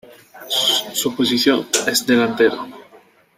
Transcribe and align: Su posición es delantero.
Su 0.93 1.15
posición 1.15 1.67
es 1.85 2.07
delantero. 2.07 2.67